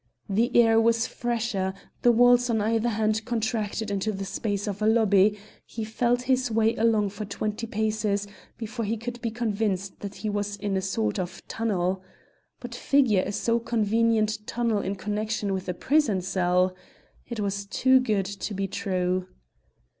[0.27, 4.87] The air was fresher; the walls on either hand contracted into the space of a
[4.87, 8.25] lobby; he felt his way along for twenty paces
[8.57, 12.01] before he could be convinced that he was in a sort of tunnel.
[12.59, 16.75] But figure a so convenient tunnel in connection with a prison cell!
[17.27, 19.27] It was too good to be true.